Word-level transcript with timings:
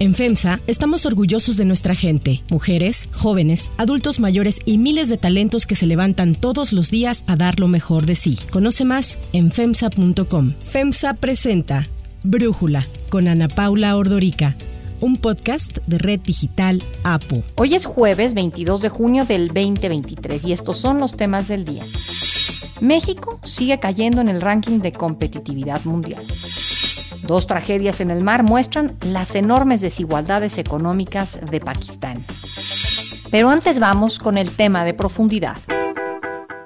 En 0.00 0.14
FEMSA 0.14 0.60
estamos 0.66 1.04
orgullosos 1.04 1.58
de 1.58 1.66
nuestra 1.66 1.94
gente, 1.94 2.42
mujeres, 2.50 3.10
jóvenes, 3.12 3.70
adultos 3.76 4.18
mayores 4.18 4.60
y 4.64 4.78
miles 4.78 5.10
de 5.10 5.18
talentos 5.18 5.66
que 5.66 5.76
se 5.76 5.84
levantan 5.84 6.34
todos 6.34 6.72
los 6.72 6.90
días 6.90 7.22
a 7.26 7.36
dar 7.36 7.60
lo 7.60 7.68
mejor 7.68 8.06
de 8.06 8.14
sí. 8.14 8.38
Conoce 8.50 8.86
más 8.86 9.18
en 9.34 9.52
FEMSA.com. 9.52 10.54
FEMSA 10.62 11.12
presenta 11.12 11.86
Brújula 12.22 12.86
con 13.10 13.28
Ana 13.28 13.48
Paula 13.48 13.94
Ordorica 13.94 14.56
un 15.02 15.16
podcast 15.16 15.78
de 15.86 15.98
Red 15.98 16.20
Digital 16.20 16.82
APO. 17.04 17.42
Hoy 17.56 17.74
es 17.74 17.84
jueves 17.84 18.34
22 18.34 18.82
de 18.82 18.88
junio 18.88 19.24
del 19.24 19.48
2023 19.48 20.44
y 20.44 20.52
estos 20.52 20.78
son 20.78 20.98
los 20.98 21.16
temas 21.16 21.48
del 21.48 21.64
día. 21.64 21.84
México 22.80 23.38
sigue 23.42 23.78
cayendo 23.78 24.20
en 24.20 24.28
el 24.28 24.40
ranking 24.40 24.80
de 24.80 24.92
competitividad 24.92 25.84
mundial. 25.84 26.26
Dos 27.22 27.46
tragedias 27.46 28.00
en 28.00 28.10
el 28.10 28.24
mar 28.24 28.42
muestran 28.42 28.96
las 29.02 29.34
enormes 29.34 29.80
desigualdades 29.80 30.58
económicas 30.58 31.38
de 31.50 31.60
Pakistán. 31.60 32.24
Pero 33.30 33.50
antes 33.50 33.78
vamos 33.78 34.18
con 34.18 34.38
el 34.38 34.50
tema 34.50 34.84
de 34.84 34.94
profundidad. 34.94 35.56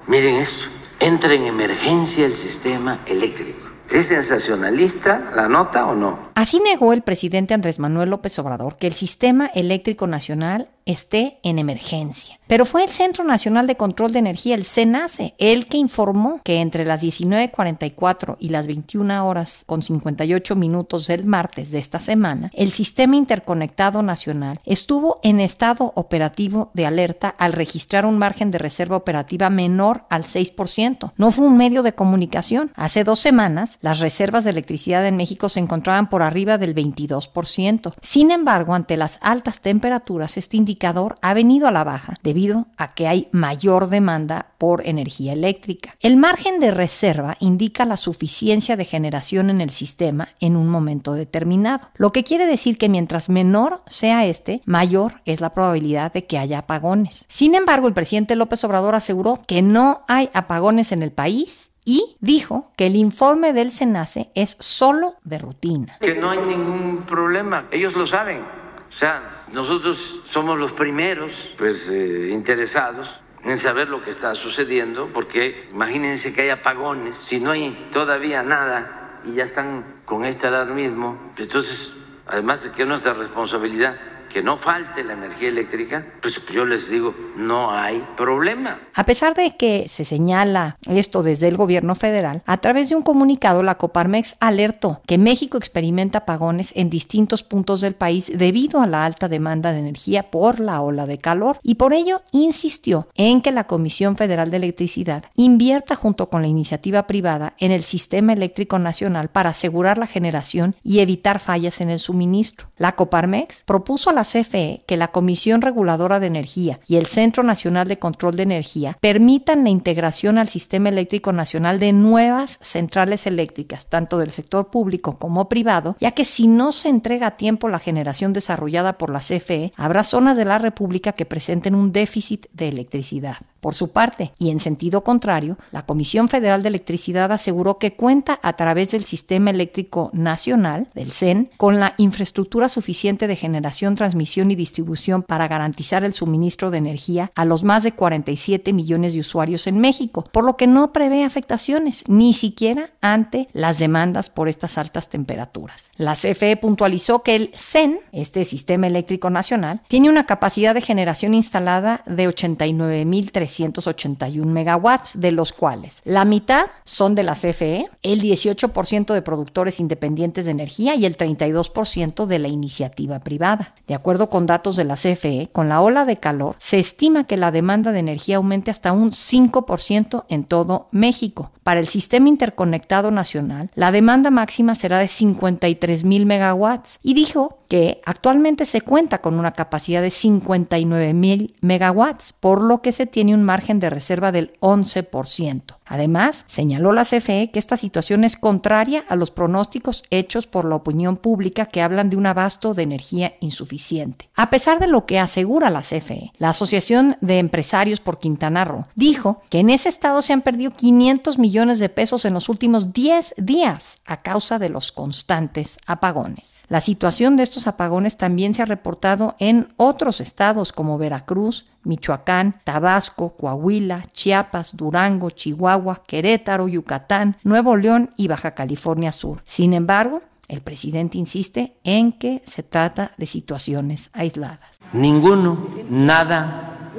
Miren 0.07 0.35
esto, 0.35 0.65
entra 0.99 1.33
en 1.33 1.45
emergencia 1.45 2.25
el 2.25 2.35
sistema 2.35 3.01
eléctrico. 3.05 3.59
¿Es 3.91 4.07
sensacionalista 4.07 5.31
la 5.35 5.47
nota 5.47 5.85
o 5.85 5.95
no? 5.95 6.31
Así 6.35 6.59
negó 6.59 6.91
el 6.91 7.03
presidente 7.03 7.53
Andrés 7.53 7.79
Manuel 7.79 8.09
López 8.09 8.37
Obrador 8.39 8.77
que 8.77 8.87
el 8.87 8.93
sistema 8.93 9.47
eléctrico 9.47 10.07
nacional 10.07 10.69
esté 10.85 11.39
en 11.43 11.57
emergencia. 11.57 12.39
Pero 12.47 12.65
fue 12.65 12.83
el 12.83 12.91
Centro 12.91 13.23
Nacional 13.23 13.65
de 13.65 13.75
Control 13.75 14.13
de 14.13 14.19
Energía, 14.19 14.53
el 14.53 14.65
CENACE, 14.65 15.33
el 15.39 15.65
que 15.65 15.77
informó 15.77 16.41
que 16.43 16.61
entre 16.61 16.85
las 16.85 17.01
19.44 17.01 18.37
y 18.39 18.49
las 18.49 18.67
21 18.67 19.27
horas 19.27 19.63
con 19.65 19.81
58 19.81 20.55
minutos 20.55 21.07
del 21.07 21.25
martes 21.25 21.71
de 21.71 21.79
esta 21.79 21.99
semana, 21.99 22.51
el 22.53 22.71
Sistema 22.71 23.15
Interconectado 23.15 24.03
Nacional 24.03 24.59
estuvo 24.63 25.19
en 25.23 25.39
estado 25.39 25.91
operativo 25.95 26.69
de 26.75 26.85
alerta 26.85 27.29
al 27.29 27.53
registrar 27.53 28.05
un 28.05 28.19
margen 28.19 28.51
de 28.51 28.59
reserva 28.59 28.95
operativa 28.95 29.49
menor 29.49 30.05
al 30.09 30.23
6%. 30.23 31.13
No 31.17 31.31
fue 31.31 31.47
un 31.47 31.57
medio 31.57 31.81
de 31.81 31.93
comunicación. 31.93 32.71
Hace 32.75 33.03
dos 33.03 33.19
semanas, 33.19 33.79
las 33.81 33.99
reservas 33.99 34.43
de 34.43 34.51
electricidad 34.51 35.07
en 35.07 35.17
México 35.17 35.49
se 35.49 35.59
encontraban 35.59 36.09
por 36.09 36.21
arriba 36.21 36.59
del 36.59 36.75
22%. 36.75 37.93
Sin 38.01 38.29
embargo, 38.29 38.75
ante 38.75 38.97
las 38.97 39.17
altas 39.21 39.61
temperaturas, 39.61 40.37
este 40.37 40.57
indicador 40.57 40.74
ha 41.21 41.33
venido 41.33 41.67
a 41.67 41.71
la 41.71 41.83
baja 41.83 42.15
debido 42.23 42.67
a 42.77 42.93
que 42.93 43.07
hay 43.07 43.27
mayor 43.31 43.89
demanda 43.89 44.47
por 44.57 44.85
energía 44.87 45.33
eléctrica. 45.33 45.95
El 45.99 46.17
margen 46.17 46.59
de 46.59 46.71
reserva 46.71 47.37
indica 47.39 47.85
la 47.85 47.97
suficiencia 47.97 48.75
de 48.75 48.85
generación 48.85 49.49
en 49.49 49.61
el 49.61 49.69
sistema 49.69 50.29
en 50.39 50.55
un 50.55 50.69
momento 50.69 51.13
determinado, 51.13 51.89
lo 51.95 52.11
que 52.11 52.23
quiere 52.23 52.45
decir 52.45 52.77
que 52.77 52.89
mientras 52.89 53.29
menor 53.29 53.81
sea 53.87 54.25
este, 54.25 54.61
mayor 54.65 55.21
es 55.25 55.41
la 55.41 55.53
probabilidad 55.53 56.13
de 56.13 56.25
que 56.25 56.37
haya 56.37 56.59
apagones. 56.59 57.25
Sin 57.27 57.55
embargo, 57.55 57.87
el 57.87 57.93
presidente 57.93 58.35
López 58.35 58.63
Obrador 58.63 58.95
aseguró 58.95 59.39
que 59.47 59.61
no 59.61 60.03
hay 60.07 60.29
apagones 60.33 60.91
en 60.91 61.03
el 61.03 61.11
país 61.11 61.71
y 61.85 62.17
dijo 62.19 62.71
que 62.75 62.87
el 62.87 62.95
informe 62.95 63.53
del 63.53 63.71
SENACE 63.71 64.31
es 64.33 64.57
solo 64.59 65.15
de 65.23 65.37
rutina. 65.37 65.97
Que 65.99 66.15
no 66.15 66.31
hay 66.31 66.39
ningún 66.39 67.03
problema, 67.07 67.67
ellos 67.71 67.95
lo 67.95 68.07
saben. 68.07 68.64
O 68.95 68.97
sea, 68.97 69.43
nosotros 69.51 70.21
somos 70.23 70.57
los 70.57 70.71
primeros 70.71 71.33
pues, 71.57 71.89
eh, 71.89 72.29
interesados 72.31 73.19
en 73.43 73.59
saber 73.59 73.89
lo 73.89 74.01
que 74.01 74.09
está 74.09 74.33
sucediendo, 74.35 75.09
porque 75.13 75.67
imagínense 75.73 76.33
que 76.33 76.43
hay 76.43 76.49
apagones, 76.49 77.17
si 77.17 77.41
no 77.41 77.51
hay 77.51 77.89
todavía 77.91 78.41
nada 78.41 79.19
y 79.25 79.33
ya 79.33 79.43
están 79.43 79.99
con 80.05 80.23
esta 80.23 80.47
edad 80.47 80.67
mismo, 80.67 81.33
entonces, 81.35 81.91
además 82.25 82.63
de 82.63 82.71
que 82.71 82.83
es 82.83 82.87
nuestra 82.87 83.13
responsabilidad, 83.13 83.99
que 84.35 84.43
no 84.43 84.57
falte 84.57 85.01
la 85.05 85.13
energía 85.13 85.47
eléctrica, 85.47 86.05
pues 86.21 86.41
yo 86.53 86.65
les 86.65 86.89
digo, 86.89 87.15
no 87.37 87.71
hay 87.71 88.05
problema. 88.17 88.81
A 88.93 89.05
pesar 89.05 89.33
de 89.33 89.51
que 89.51 89.87
se 89.87 90.03
señala 90.03 90.75
esto 90.87 91.23
desde 91.23 91.47
el 91.47 91.55
gobierno 91.55 91.95
federal, 91.95 92.43
a 92.45 92.57
través 92.57 92.89
de 92.89 92.97
un 92.97 93.01
comunicado 93.01 93.63
la 93.63 93.75
Coparmex 93.75 94.35
alertó 94.41 95.01
que 95.07 95.17
México 95.17 95.57
experimenta 95.57 96.17
apagones 96.17 96.73
en 96.75 96.89
distintos 96.89 97.43
puntos 97.43 97.79
del 97.79 97.93
país 97.93 98.29
debido 98.35 98.81
a 98.81 98.87
la 98.87 99.05
alta 99.05 99.29
demanda 99.29 99.71
de 99.71 99.79
energía 99.79 100.23
por 100.23 100.59
la 100.59 100.81
ola 100.81 101.05
de 101.05 101.17
calor 101.17 101.57
y 101.63 101.75
por 101.75 101.93
ello 101.93 102.21
insistió 102.33 103.07
en 103.15 103.39
que 103.39 103.53
la 103.53 103.67
Comisión 103.67 104.17
Federal 104.17 104.51
de 104.51 104.57
Electricidad 104.57 105.23
invierta 105.35 105.95
junto 105.95 106.29
con 106.29 106.41
la 106.41 106.49
iniciativa 106.49 107.07
privada 107.07 107.53
en 107.57 107.71
el 107.71 107.85
sistema 107.85 108.33
eléctrico 108.33 108.79
nacional 108.79 109.29
para 109.29 109.51
asegurar 109.51 109.97
la 109.97 110.07
generación 110.07 110.75
y 110.83 110.99
evitar 110.99 111.39
fallas 111.39 111.79
en 111.79 111.89
el 111.89 111.99
suministro. 111.99 112.67
La 112.75 112.97
Coparmex 112.97 113.63
propuso 113.63 114.09
a 114.09 114.13
la 114.13 114.24
CFE 114.25 114.83
que 114.85 114.97
la 114.97 115.09
Comisión 115.09 115.61
Reguladora 115.61 116.19
de 116.19 116.27
Energía 116.27 116.79
y 116.87 116.97
el 116.97 117.05
Centro 117.05 117.43
Nacional 117.43 117.87
de 117.87 117.99
Control 117.99 118.35
de 118.35 118.43
Energía 118.43 118.97
permitan 118.99 119.63
la 119.63 119.69
integración 119.69 120.37
al 120.37 120.49
sistema 120.49 120.89
eléctrico 120.89 121.31
nacional 121.31 121.79
de 121.79 121.93
nuevas 121.93 122.59
centrales 122.61 123.25
eléctricas, 123.27 123.87
tanto 123.87 124.17
del 124.17 124.31
sector 124.31 124.69
público 124.69 125.13
como 125.13 125.47
privado, 125.47 125.95
ya 125.99 126.11
que 126.11 126.25
si 126.25 126.47
no 126.47 126.71
se 126.71 126.89
entrega 126.89 127.27
a 127.27 127.37
tiempo 127.37 127.69
la 127.69 127.79
generación 127.79 128.33
desarrollada 128.33 128.97
por 128.97 129.09
la 129.09 129.19
CFE, 129.19 129.73
habrá 129.77 130.03
zonas 130.03 130.37
de 130.37 130.45
la 130.45 130.57
República 130.57 131.13
que 131.13 131.25
presenten 131.25 131.75
un 131.75 131.91
déficit 131.91 132.47
de 132.51 132.67
electricidad. 132.67 133.37
Por 133.65 133.73
su 133.73 133.89
parte, 133.89 134.31
y 134.37 134.51
en 134.51 134.59
sentido 134.59 135.01
contrario, 135.01 135.57
la 135.71 135.87
Comisión 135.87 136.29
Federal 136.29 136.61
de 136.61 136.69
Electricidad 136.69 137.31
aseguró 137.31 137.79
que 137.79 137.95
cuenta 137.95 138.39
a 138.43 138.53
través 138.53 138.91
del 138.91 139.05
Sistema 139.05 139.49
Eléctrico 139.49 140.11
Nacional, 140.13 140.87
del 140.93 141.11
CEN, 141.11 141.49
con 141.57 141.79
la 141.79 141.95
infraestructura 141.97 142.69
suficiente 142.69 143.25
de 143.25 143.35
generación, 143.35 143.95
transmisión 143.95 144.51
y 144.51 144.55
distribución 144.55 145.23
para 145.23 145.47
garantizar 145.47 146.03
el 146.03 146.13
suministro 146.13 146.69
de 146.69 146.77
energía 146.77 147.31
a 147.33 147.43
los 147.43 147.63
más 147.63 147.81
de 147.81 147.93
47 147.93 148.71
millones 148.71 149.15
de 149.15 149.21
usuarios 149.21 149.65
en 149.65 149.79
México, 149.79 150.25
por 150.31 150.43
lo 150.43 150.57
que 150.57 150.67
no 150.67 150.93
prevé 150.93 151.23
afectaciones, 151.23 152.03
ni 152.07 152.33
siquiera 152.33 152.91
ante 153.01 153.47
las 153.51 153.79
demandas 153.79 154.29
por 154.29 154.47
estas 154.47 154.77
altas 154.77 155.09
temperaturas. 155.09 155.89
La 155.95 156.13
CFE 156.13 156.57
puntualizó 156.57 157.23
que 157.23 157.35
el 157.35 157.51
CEN, 157.55 157.97
este 158.11 158.45
Sistema 158.45 158.85
Eléctrico 158.85 159.31
Nacional, 159.31 159.81
tiene 159.87 160.11
una 160.11 160.27
capacidad 160.27 160.75
de 160.75 160.81
generación 160.81 161.33
instalada 161.33 162.03
de 162.05 162.29
89.300 162.29 163.54
381 163.55 164.51
megawatts, 164.51 165.19
de 165.19 165.31
los 165.31 165.53
cuales 165.53 166.01
la 166.03 166.25
mitad 166.25 166.65
son 166.83 167.15
de 167.15 167.23
la 167.23 167.35
CFE, 167.35 167.89
el 168.03 168.21
18% 168.21 169.13
de 169.13 169.21
productores 169.21 169.79
independientes 169.79 170.45
de 170.45 170.51
energía 170.51 170.95
y 170.95 171.05
el 171.05 171.17
32% 171.17 172.25
de 172.25 172.39
la 172.39 172.47
iniciativa 172.47 173.19
privada. 173.19 173.73
De 173.87 173.95
acuerdo 173.95 174.29
con 174.29 174.45
datos 174.45 174.75
de 174.75 174.83
la 174.83 174.95
CFE, 174.95 175.49
con 175.51 175.69
la 175.69 175.81
ola 175.81 176.05
de 176.05 176.17
calor 176.17 176.55
se 176.59 176.79
estima 176.79 177.25
que 177.25 177.37
la 177.37 177.51
demanda 177.51 177.91
de 177.91 177.99
energía 177.99 178.37
aumente 178.37 178.71
hasta 178.71 178.91
un 178.91 179.11
5% 179.11 180.25
en 180.29 180.43
todo 180.43 180.87
México. 180.91 181.51
Para 181.63 181.79
el 181.79 181.87
sistema 181.87 182.29
interconectado 182.29 183.11
nacional, 183.11 183.71
la 183.75 183.91
demanda 183.91 184.29
máxima 184.29 184.75
será 184.75 184.99
de 184.99 185.07
53 185.07 186.03
mil 186.03 186.25
megawatts 186.25 186.99
y 187.01 187.13
dijo 187.13 187.57
que 187.67 188.01
actualmente 188.05 188.65
se 188.65 188.81
cuenta 188.81 189.19
con 189.19 189.39
una 189.39 189.51
capacidad 189.51 190.01
de 190.01 190.11
59 190.11 191.13
mil 191.13 191.55
megawatts, 191.61 192.33
por 192.33 192.61
lo 192.61 192.81
que 192.81 192.91
se 192.91 193.05
tiene 193.05 193.33
un 193.33 193.43
margen 193.43 193.79
de 193.79 193.89
reserva 193.89 194.31
del 194.31 194.53
11%. 194.59 195.77
Además, 195.85 196.45
señaló 196.47 196.91
la 196.91 197.03
CFE 197.03 197.51
que 197.51 197.59
esta 197.59 197.77
situación 197.77 198.23
es 198.23 198.37
contraria 198.37 199.05
a 199.07 199.15
los 199.15 199.29
pronósticos 199.29 200.03
hechos 200.09 200.47
por 200.47 200.65
la 200.65 200.75
opinión 200.75 201.17
pública 201.17 201.67
que 201.67 201.81
hablan 201.81 202.09
de 202.09 202.17
un 202.17 202.25
abasto 202.25 202.73
de 202.73 202.83
energía 202.83 203.35
insuficiente. 203.39 204.29
A 204.35 204.49
pesar 204.49 204.79
de 204.79 204.87
lo 204.87 205.05
que 205.05 205.19
asegura 205.19 205.69
la 205.69 205.81
CFE, 205.81 206.33
la 206.37 206.49
Asociación 206.49 207.17
de 207.21 207.39
Empresarios 207.39 207.99
por 207.99 208.19
Quintana 208.19 208.65
Roo 208.65 208.87
dijo 208.95 209.41
que 209.49 209.59
en 209.59 209.69
ese 209.69 209.89
estado 209.89 210.21
se 210.21 210.33
han 210.33 210.41
perdido 210.41 210.71
500 210.71 211.37
millones 211.37 211.79
de 211.79 211.89
pesos 211.89 212.25
en 212.25 212.33
los 212.33 212.49
últimos 212.49 212.93
10 212.93 213.35
días 213.37 213.97
a 214.05 214.21
causa 214.21 214.59
de 214.59 214.69
los 214.69 214.91
constantes 214.91 215.77
apagones. 215.85 216.54
La 216.67 216.81
situación 216.81 217.35
de 217.35 217.43
estos 217.43 217.67
apagones 217.67 218.17
también 218.17 218.53
se 218.53 218.61
ha 218.61 218.65
reportado 218.65 219.35
en 219.39 219.73
otros 219.77 220.21
estados 220.21 220.73
como 220.73 220.97
Veracruz, 220.97 221.65
Michoacán, 221.83 222.59
Tabasco, 222.63 223.29
Coahuila, 223.29 224.03
Chiapas, 224.11 224.75
Durango, 224.75 225.29
Chihuahua, 225.29 226.01
Querétaro, 226.05 226.67
Yucatán, 226.67 227.37
Nuevo 227.43 227.75
León 227.75 228.09
y 228.17 228.27
Baja 228.27 228.51
California 228.51 229.11
Sur. 229.11 229.41
Sin 229.45 229.73
embargo, 229.73 230.21
el 230.47 230.61
presidente 230.61 231.17
insiste 231.17 231.77
en 231.83 232.11
que 232.11 232.43
se 232.47 232.63
trata 232.63 233.11
de 233.17 233.25
situaciones 233.27 234.09
aisladas. 234.13 234.59
Ninguno, 234.93 235.69
nada. 235.89 236.91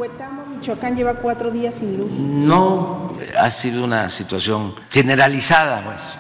Michoacán 0.57 0.97
lleva 0.97 1.15
cuatro 1.15 1.51
días 1.51 1.75
sin 1.77 1.99
luz. 1.99 2.11
No 2.11 3.13
ha 3.39 3.51
sido 3.51 3.85
una 3.85 4.09
situación 4.11 4.75
generalizada, 4.91 5.85
pues. 5.85 6.19